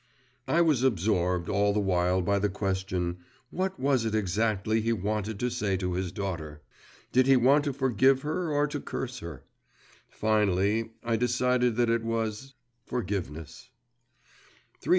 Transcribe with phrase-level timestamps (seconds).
[0.47, 3.17] I was absorbed all the while by the question,
[3.51, 6.63] What was it exactly he wanted to say to his daughter?
[7.11, 9.43] Did he want to forgive her or to curse her?
[10.09, 13.69] Finally I decided that it was forgiveness.